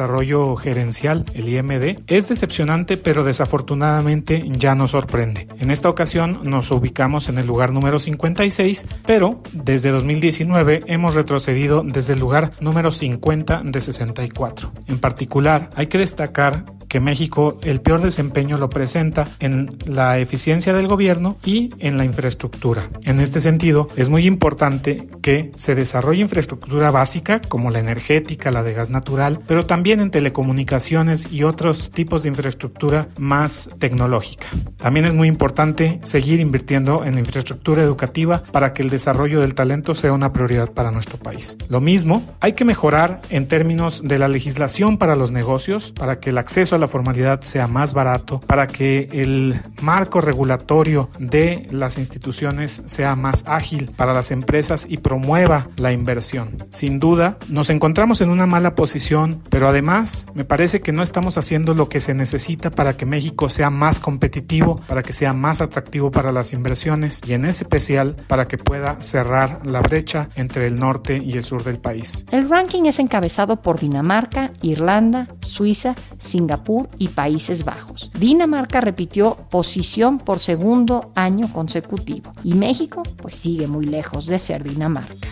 Gerencial, 0.58 1.26
el 1.34 1.50
IMD, 1.50 2.02
es 2.08 2.30
decepcionante 2.30 2.98
pero 2.98 3.24
desafortunadamente 3.24 4.44
ya 4.52 4.76
no 4.76 4.88
sorprende. 4.88 5.48
En 5.60 5.72
esta 5.72 5.90
ocasión 5.90 6.42
nos 6.44 6.72
ubicamos 6.72 7.30
en 7.30 7.38
el 7.38 7.48
lugar 7.48 7.72
número 7.72 8.00
56, 8.00 8.88
pero 9.06 9.42
desde 9.52 9.90
2019 9.90 10.82
hemos 10.86 11.16
retrocedido 11.16 11.84
desde 11.84 12.14
el 12.14 12.20
lugar 12.20 12.52
número 12.60 12.92
50 12.92 13.62
de 13.66 13.82
64. 13.82 14.72
En 14.88 15.00
particular, 15.00 15.70
hay 15.76 15.88
que 15.88 15.98
destacar 15.98 16.64
que 16.90 17.00
México 17.00 17.58
el 17.64 17.80
peor 17.80 18.02
desempeño 18.02 18.58
lo 18.58 18.70
presenta 18.70 19.28
en 19.40 19.78
la 19.86 20.20
eficiencia 20.20 20.74
del 20.74 20.88
gobierno 20.88 21.38
y 21.46 21.70
en 21.80 21.98
la 21.98 22.06
infraestructura. 22.06 22.90
En 23.04 23.20
este 23.20 23.40
sentido, 23.40 23.88
es 23.96 24.10
muy 24.10 24.26
importante 24.26 25.08
que 25.22 25.52
se 25.56 25.76
desarrolle 25.76 26.22
infraestructura 26.22 26.92
básica 26.92 27.40
como 27.40 27.70
la 27.70 27.80
energética, 27.80 28.52
la 28.52 28.64
de 28.64 28.74
gas 28.74 28.90
natural, 28.90 29.40
pero 29.48 29.66
también 29.66 30.00
en 30.00 30.12
telecomunicaciones 30.12 31.32
y 31.32 31.44
otros 31.44 31.92
tipos 31.92 32.24
de 32.24 32.30
infraestructura 32.30 33.10
más 33.18 33.70
tecnológica. 33.80 34.48
También 34.78 35.06
es 35.06 35.14
muy 35.14 35.28
importante 35.28 36.00
seguir 36.04 36.40
invirtiendo 36.40 37.06
en 37.06 37.14
la 37.14 37.20
infraestructura 37.20 37.84
educativa 37.84 38.44
para 38.52 38.74
que 38.74 38.82
el 38.82 38.90
desarrollo 38.90 39.42
del 39.42 39.54
talento 39.54 39.94
sea 39.94 40.14
una 40.14 40.34
prioridad 40.34 40.72
para 40.72 40.92
nuestro 40.92 41.18
país. 41.18 41.58
Lo 41.70 41.82
mismo, 41.82 42.24
hay 42.40 42.54
que 42.54 42.66
mejorar 42.66 43.22
en 43.30 43.48
términos 43.48 44.02
de 44.04 44.18
la 44.18 44.28
legislación 44.28 44.98
para 44.98 45.16
los 45.16 45.32
negocios, 45.32 45.92
para 45.92 46.20
que 46.20 46.32
el 46.32 46.38
acceso 46.38 46.76
a 46.76 46.79
la 46.80 46.88
formalidad 46.88 47.42
sea 47.42 47.68
más 47.68 47.94
barato, 47.94 48.40
para 48.40 48.68
que 48.68 49.10
el 49.12 49.62
marco 49.82 50.22
regulatorio 50.22 51.10
de 51.20 51.68
las 51.72 51.98
instituciones 51.98 52.82
sea 52.86 53.16
más 53.16 53.44
ágil 53.48 53.92
para 53.96 54.14
las 54.14 54.32
empresas 54.32 54.86
y 54.90 54.98
promueva 54.98 55.68
la 55.78 55.92
inversión. 55.92 56.58
Sin 56.70 57.00
duda, 57.00 57.38
nos 57.50 57.70
encontramos 57.70 58.22
en 58.22 58.30
una 58.30 58.46
mala 58.46 58.76
posición, 58.76 59.42
pero 59.50 59.68
además 59.68 60.26
me 60.34 60.46
parece 60.46 60.82
que 60.82 60.92
no 60.92 61.04
estamos 61.04 61.38
haciendo 61.38 61.74
lo 61.74 61.90
que 61.90 62.00
se 62.00 62.14
necesita 62.14 62.72
para 62.72 62.96
que 62.96 63.06
México 63.06 63.50
sea 63.50 63.70
más 63.70 64.00
competitivo, 64.00 64.78
para 64.88 65.04
que 65.04 65.14
sea 65.14 65.34
más 65.34 65.62
atractivo 65.62 66.12
para 66.12 66.32
las 66.32 66.54
inversiones 66.54 67.22
y 67.28 67.34
en 67.34 67.46
especial 67.46 68.16
para 68.28 68.48
que 68.48 68.58
pueda 68.58 69.02
cerrar 69.02 69.62
la 69.66 69.82
brecha 69.82 70.30
entre 70.36 70.68
el 70.68 70.76
norte 70.76 71.18
y 71.18 71.34
el 71.34 71.44
sur 71.44 71.64
del 71.64 71.78
país. 71.78 72.26
El 72.32 72.50
ranking 72.50 72.84
es 72.84 73.00
encabezado 73.00 73.62
por 73.62 73.80
Dinamarca, 73.80 74.52
Irlanda, 74.62 75.28
Suiza, 75.42 75.96
Singapur, 76.18 76.69
y 76.98 77.08
Países 77.08 77.66
Bajos. 77.66 78.12
Dinamarca 78.20 78.82
repitió 78.82 79.36
posición 79.50 80.20
por 80.20 80.40
segundo 80.40 81.12
año 81.16 81.52
consecutivo 81.52 82.32
y 82.44 82.54
México 82.54 83.04
pues 83.18 83.36
sigue 83.36 83.68
muy 83.68 83.86
lejos 83.86 84.28
de 84.28 84.40
ser 84.40 84.64
Dinamarca. 84.64 85.28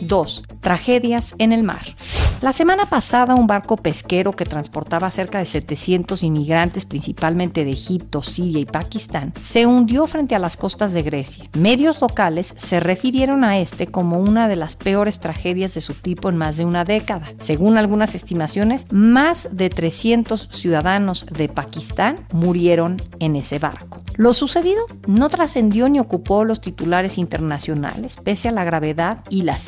2. 0.00 0.44
Tragedias 0.60 1.34
en 1.38 1.52
el 1.52 1.62
mar. 1.62 1.96
La 2.42 2.52
semana 2.52 2.84
pasada 2.84 3.34
un 3.34 3.46
barco 3.46 3.78
pesquero 3.78 4.32
que 4.32 4.44
transportaba 4.44 5.10
cerca 5.10 5.38
de 5.38 5.46
700 5.46 6.22
inmigrantes 6.22 6.84
principalmente 6.84 7.64
de 7.64 7.70
Egipto, 7.70 8.22
Siria 8.22 8.60
y 8.60 8.66
Pakistán 8.66 9.32
se 9.40 9.64
hundió 9.64 10.06
frente 10.06 10.34
a 10.34 10.38
las 10.38 10.58
costas 10.58 10.92
de 10.92 11.02
Grecia. 11.02 11.44
Medios 11.54 12.00
locales 12.02 12.54
se 12.58 12.78
refirieron 12.78 13.42
a 13.42 13.58
este 13.58 13.86
como 13.86 14.18
una 14.18 14.48
de 14.48 14.56
las 14.56 14.76
peores 14.76 15.18
tragedias 15.18 15.72
de 15.72 15.80
su 15.80 15.94
tipo 15.94 16.28
en 16.28 16.36
más 16.36 16.58
de 16.58 16.66
una 16.66 16.84
década. 16.84 17.24
Según 17.38 17.78
algunas 17.78 18.14
estimaciones, 18.14 18.86
más 18.92 19.48
de 19.52 19.70
300 19.70 20.50
ciudadanos 20.52 21.24
de 21.32 21.48
Pakistán 21.48 22.16
murieron 22.32 22.98
en 23.18 23.36
ese 23.36 23.58
barco. 23.58 24.02
Lo 24.16 24.32
sucedido 24.32 24.86
no 25.06 25.28
trascendió 25.28 25.88
ni 25.88 26.00
ocupó 26.00 26.44
los 26.44 26.60
titulares 26.60 27.18
internacionales, 27.18 28.16
pese 28.22 28.48
a 28.48 28.52
la 28.52 28.64
gravedad 28.64 29.22
y 29.30 29.42
la 29.42 29.58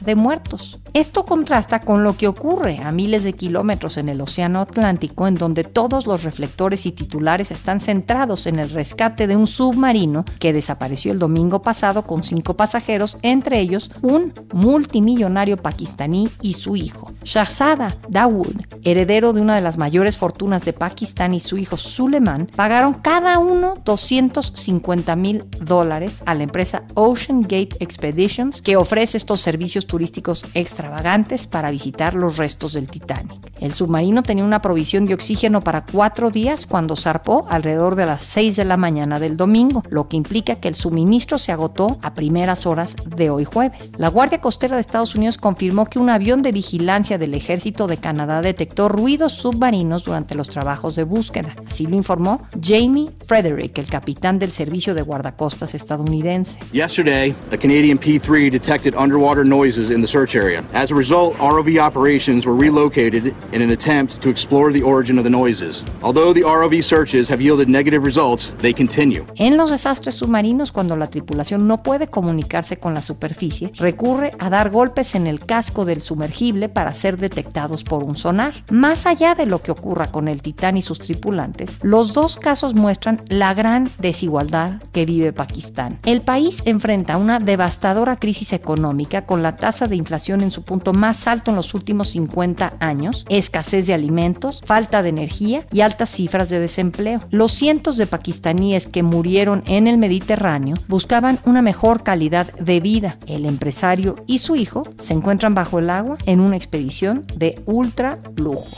de 0.00 0.16
muertos. 0.16 0.80
Esto 0.94 1.24
contrasta 1.24 1.78
con 1.78 2.02
lo 2.02 2.16
que 2.16 2.26
ocurre 2.26 2.78
a 2.82 2.90
miles 2.90 3.22
de 3.22 3.34
kilómetros 3.34 3.96
en 3.96 4.08
el 4.08 4.20
Océano 4.20 4.60
Atlántico, 4.60 5.28
en 5.28 5.36
donde 5.36 5.62
todos 5.62 6.06
los 6.06 6.24
reflectores 6.24 6.86
y 6.86 6.92
titulares 6.92 7.52
están 7.52 7.78
centrados 7.78 8.48
en 8.48 8.58
el 8.58 8.70
rescate 8.70 9.28
de 9.28 9.36
un 9.36 9.46
submarino 9.46 10.24
que 10.40 10.52
desapareció 10.52 11.12
el 11.12 11.20
domingo 11.20 11.62
pasado 11.62 12.02
con 12.02 12.24
cinco 12.24 12.54
pasajeros, 12.54 13.16
entre 13.22 13.60
ellos 13.60 13.92
un 14.02 14.32
multimillonario 14.52 15.56
pakistaní 15.56 16.28
y 16.42 16.54
su 16.54 16.74
hijo. 16.74 17.12
Shahzada 17.22 17.94
Dawood, 18.08 18.56
heredero 18.82 19.32
de 19.32 19.42
una 19.42 19.54
de 19.54 19.60
las 19.60 19.78
mayores 19.78 20.16
fortunas 20.16 20.64
de 20.64 20.72
Pakistán 20.72 21.34
y 21.34 21.40
su 21.40 21.56
hijo 21.58 21.76
Suleiman, 21.76 22.48
pagaron 22.56 22.94
cada 22.94 23.38
uno 23.38 23.74
250 23.84 25.14
mil 25.14 25.44
dólares 25.60 26.22
a 26.26 26.34
la 26.34 26.42
empresa 26.42 26.82
Ocean 26.94 27.42
Gate 27.42 27.76
Expeditions, 27.78 28.60
que 28.60 28.76
ofrece 28.76 29.16
estos 29.16 29.40
servicios 29.40 29.59
turísticos 29.60 30.46
extravagantes 30.54 31.46
para 31.46 31.70
visitar 31.70 32.14
los 32.14 32.38
restos 32.38 32.72
del 32.72 32.88
Titanic. 32.88 33.52
El 33.60 33.72
submarino 33.72 34.22
tenía 34.22 34.44
una 34.44 34.62
provisión 34.62 35.04
de 35.04 35.12
oxígeno 35.12 35.60
para 35.60 35.84
cuatro 35.84 36.30
días 36.30 36.66
cuando 36.66 36.96
zarpó 36.96 37.46
alrededor 37.50 37.94
de 37.94 38.06
las 38.06 38.24
6 38.24 38.56
de 38.56 38.64
la 38.64 38.78
mañana 38.78 39.20
del 39.20 39.36
domingo, 39.36 39.82
lo 39.90 40.08
que 40.08 40.16
implica 40.16 40.56
que 40.56 40.68
el 40.68 40.74
suministro 40.74 41.36
se 41.36 41.52
agotó 41.52 41.98
a 42.00 42.14
primeras 42.14 42.64
horas 42.64 42.96
de 43.04 43.28
hoy 43.28 43.44
jueves. 43.44 43.92
La 43.98 44.08
Guardia 44.08 44.40
Costera 44.40 44.76
de 44.76 44.80
Estados 44.80 45.14
Unidos 45.14 45.36
confirmó 45.36 45.84
que 45.84 45.98
un 45.98 46.08
avión 46.08 46.40
de 46.40 46.52
vigilancia 46.52 47.18
del 47.18 47.34
Ejército 47.34 47.86
de 47.86 47.98
Canadá 47.98 48.40
detectó 48.40 48.88
ruidos 48.88 49.32
submarinos 49.32 50.04
durante 50.04 50.34
los 50.34 50.48
trabajos 50.48 50.96
de 50.96 51.04
búsqueda. 51.04 51.54
Así 51.70 51.86
lo 51.86 51.96
informó 51.96 52.42
Jamie 52.62 53.10
Frederick, 53.26 53.76
el 53.78 53.88
capitán 53.88 54.38
del 54.38 54.52
servicio 54.52 54.94
de 54.94 55.02
guardacostas 55.02 55.74
estadounidense. 55.74 56.58
Yesterday, 56.72 57.34
a 57.52 57.56
Canadian 57.58 57.98
P3 57.98 58.50
detected 58.50 58.94
underwater 58.94 59.44
noises 59.50 59.90
in 59.90 60.00
the 60.00 60.08
search 60.08 60.34
area. 60.34 60.64
As 60.72 60.90
a 60.90 60.94
result, 60.94 61.36
ROV 61.36 61.78
operations 61.78 62.46
were 62.46 62.54
relocated 62.54 63.34
in 63.52 63.60
an 63.60 63.70
attempt 63.70 64.22
to 64.22 64.30
explore 64.30 64.72
the 64.72 64.82
origin 64.82 65.18
of 65.18 65.24
the 65.24 65.30
noises. 65.30 65.84
Although 66.00 66.32
the 66.32 66.42
ROV 66.42 66.82
searches 66.82 67.28
have 67.28 67.42
yielded 67.42 67.68
negative 67.68 68.04
results, 68.04 68.56
they 68.58 68.72
continue. 68.72 69.26
En 69.36 69.56
los 69.56 69.70
desastres 69.70 70.14
submarinos, 70.14 70.72
cuando 70.72 70.96
la 70.96 71.08
tripulación 71.08 71.66
no 71.66 71.78
puede 71.82 72.06
comunicarse 72.06 72.78
con 72.78 72.94
la 72.94 73.02
superficie, 73.02 73.72
recurre 73.76 74.30
a 74.38 74.48
dar 74.48 74.70
golpes 74.70 75.14
en 75.14 75.26
el 75.26 75.40
casco 75.40 75.84
del 75.84 76.00
sumergible 76.00 76.68
para 76.68 76.94
ser 76.94 77.16
detectados 77.16 77.84
por 77.84 78.04
un 78.04 78.14
sonar. 78.14 78.54
Más 78.70 79.06
allá 79.06 79.34
de 79.34 79.46
lo 79.46 79.60
que 79.60 79.72
ocurra 79.72 80.10
con 80.12 80.28
el 80.28 80.42
Titán 80.42 80.76
y 80.76 80.82
sus 80.82 81.00
tripulantes, 81.00 81.78
los 81.82 82.14
dos 82.14 82.36
casos 82.36 82.74
muestran 82.74 83.22
la 83.28 83.54
gran 83.54 83.88
desigualdad 83.98 84.82
que 84.92 85.06
vive 85.06 85.32
Pakistán. 85.32 85.98
El 86.04 86.22
país 86.22 86.62
enfrenta 86.64 87.16
una 87.16 87.38
devastadora 87.38 88.16
crisis 88.16 88.52
económica 88.52 89.26
con 89.26 89.39
la 89.42 89.56
tasa 89.56 89.86
de 89.86 89.96
inflación 89.96 90.40
en 90.40 90.50
su 90.50 90.62
punto 90.62 90.92
más 90.92 91.26
alto 91.26 91.50
en 91.50 91.56
los 91.56 91.74
últimos 91.74 92.08
50 92.10 92.74
años, 92.80 93.24
escasez 93.28 93.86
de 93.86 93.94
alimentos, 93.94 94.60
falta 94.64 95.02
de 95.02 95.08
energía 95.08 95.66
y 95.72 95.80
altas 95.80 96.10
cifras 96.10 96.50
de 96.50 96.60
desempleo. 96.60 97.20
Los 97.30 97.52
cientos 97.52 97.96
de 97.96 98.06
pakistaníes 98.06 98.86
que 98.86 99.02
murieron 99.02 99.62
en 99.66 99.86
el 99.86 99.98
Mediterráneo 99.98 100.76
buscaban 100.88 101.38
una 101.44 101.62
mejor 101.62 102.02
calidad 102.02 102.52
de 102.54 102.80
vida. 102.80 103.18
El 103.26 103.46
empresario 103.46 104.16
y 104.26 104.38
su 104.38 104.56
hijo 104.56 104.82
se 104.98 105.12
encuentran 105.12 105.54
bajo 105.54 105.78
el 105.78 105.90
agua 105.90 106.18
en 106.26 106.40
una 106.40 106.56
expedición 106.56 107.24
de 107.36 107.60
ultra 107.66 108.18
lujo. 108.36 108.76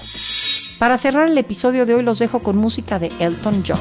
Para 0.79 0.99
cerrar 0.99 1.29
el 1.29 1.39
episodio 1.39 1.87
de 1.87 1.95
hoy 1.95 2.03
los 2.03 2.19
dejo 2.19 2.41
con 2.41 2.57
música 2.57 2.99
de 2.99 3.13
Elton 3.21 3.63
John. 3.67 3.79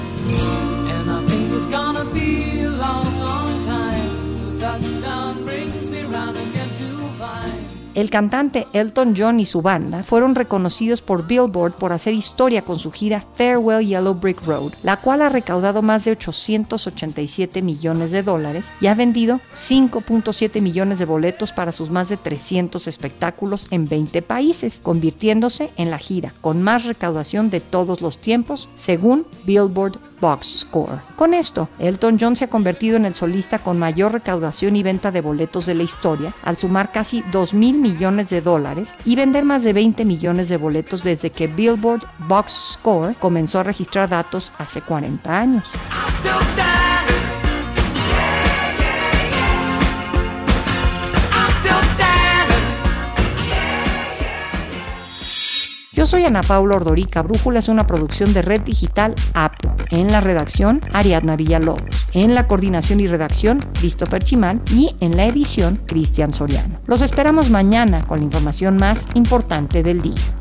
El 7.94 8.10
cantante 8.10 8.68
Elton 8.72 9.14
John 9.18 9.42
y 9.42 9.46
su 9.46 9.62
banda 9.62 10.04
fueron 10.04 10.34
reconocidos 10.34 11.02
por 11.02 11.28
Billboard 11.28 11.74
por 11.74 11.92
hacer 11.92 12.14
historia 12.14 12.62
con 12.62 12.80
su 12.80 12.90
gira 12.90 13.24
Farewell 13.36 13.86
Yellow 13.86 14.14
Brick 14.14 14.42
Road, 14.46 14.72
la 14.84 14.96
cual 14.96 15.22
ha 15.22 15.28
recaudado 15.28 15.82
más 15.82 16.06
de 16.06 16.12
887 16.12 17.62
millones 17.62 18.12
de 18.12 18.24
dólares 18.24 18.66
y 18.80 18.88
ha 18.88 18.96
vendido 18.96 19.42
5.7 19.54 20.62
millones 20.62 21.00
de 21.00 21.06
boletos 21.06 21.52
para 21.52 21.74
sus 21.74 21.90
más 21.90 22.08
de 22.08 22.16
300 22.16 22.88
espectáculos 22.88 23.68
en 23.72 23.90
20 23.90 24.22
países, 24.22 24.80
convirtiéndose 24.82 25.72
en 25.76 25.92
la 25.92 25.98
gira 25.98 26.34
con 26.40 26.62
más 26.62 26.86
recaudación 26.86 27.50
de 27.50 27.60
todos 27.60 28.02
los 28.02 28.20
tiempos, 28.20 28.70
según 28.76 29.26
Billboard 29.46 30.00
Box 30.22 30.60
Score. 30.60 31.02
Con 31.18 31.34
esto, 31.34 31.68
Elton 31.80 32.18
John 32.20 32.36
se 32.36 32.46
ha 32.46 32.50
convertido 32.50 32.96
en 32.96 33.06
el 33.06 33.16
solista 33.16 33.60
con 33.60 33.80
mayor 33.80 34.14
recaudación 34.14 34.76
y 34.76 34.84
venta 34.84 35.12
de 35.12 35.22
boletos 35.22 35.66
de 35.66 35.76
la 35.76 35.84
historia, 35.84 36.34
al 36.44 36.56
sumar 36.56 36.92
casi 36.92 37.24
2 37.32 37.54
mil 37.54 37.72
mil 37.74 37.81
millones 37.82 38.30
de 38.30 38.42
dólares 38.42 38.94
y 39.04 39.16
vender 39.16 39.44
más 39.44 39.64
de 39.64 39.74
20 39.74 40.06
millones 40.06 40.48
de 40.48 40.58
boletos 40.58 41.04
desde 41.04 41.32
que 41.32 41.48
Billboard 41.48 42.04
Box 42.20 42.74
Score 42.74 43.16
comenzó 43.16 43.60
a 43.60 43.64
registrar 43.64 44.10
datos 44.10 44.54
hace 44.58 44.82
40 44.82 45.38
años. 45.38 45.66
Yo 56.02 56.08
soy 56.08 56.26
Ana 56.26 56.42
Paula 56.42 56.78
Ordorica. 56.78 57.22
Brújula 57.22 57.60
es 57.60 57.70
una 57.70 57.86
producción 57.86 58.34
de 58.34 58.42
Red 58.42 58.62
Digital 58.62 59.14
APO. 59.36 59.76
En 59.92 60.12
la 60.12 60.20
redacción, 60.20 60.82
Ariadna 60.94 61.36
Villalobos. 61.36 62.08
En 62.14 62.34
la 62.34 62.48
coordinación 62.48 63.00
y 63.02 63.06
redacción, 63.06 63.64
Christopher 63.80 64.24
Chimán. 64.24 64.64
Y 64.74 64.96
en 65.00 65.16
la 65.16 65.28
edición, 65.28 65.80
Cristian 65.86 66.34
Soriano. 66.34 66.80
Los 66.88 67.04
esperamos 67.04 67.52
mañana 67.52 68.04
con 68.08 68.18
la 68.18 68.26
información 68.26 68.78
más 68.78 69.08
importante 69.14 69.84
del 69.84 70.02
día. 70.02 70.41